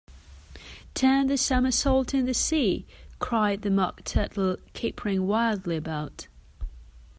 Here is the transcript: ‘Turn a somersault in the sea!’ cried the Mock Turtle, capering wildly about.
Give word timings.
‘Turn 0.95 1.29
a 1.29 1.37
somersault 1.37 2.15
in 2.15 2.25
the 2.25 2.33
sea!’ 2.33 2.87
cried 3.19 3.61
the 3.61 3.69
Mock 3.69 4.03
Turtle, 4.03 4.57
capering 4.73 5.27
wildly 5.27 5.75
about. 5.77 6.25